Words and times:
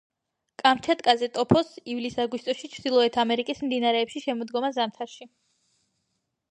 კამჩატკაზე 0.61 1.29
ტოფობს 1.35 1.75
ივლის-აგვისტოში, 1.97 2.71
ჩრდილოეთ 2.77 3.21
ამერიკის 3.25 3.63
მდინარეებში 3.67 4.27
შემოდგომა-ზამთარში. 4.27 5.33